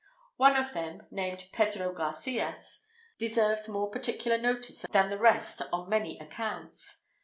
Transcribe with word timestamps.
One 0.37 0.55
of 0.55 0.73
them, 0.73 1.05
named 1.11 1.47
Pedro 1.53 1.93
Garcias, 1.93 2.87
deserves 3.19 3.69
more 3.69 3.91
particular 3.91 4.39
notice 4.39 4.83
than 4.91 5.11
the 5.11 5.19
rest 5.19 5.61
on 5.71 5.89
many 5.91 6.17
accounts. 6.17 7.03